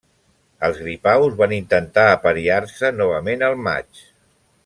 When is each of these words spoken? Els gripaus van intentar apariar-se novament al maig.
Els 0.67 0.77
gripaus 0.85 1.35
van 1.41 1.53
intentar 1.57 2.07
apariar-se 2.13 2.93
novament 3.03 3.47
al 3.51 3.59
maig. 3.69 4.05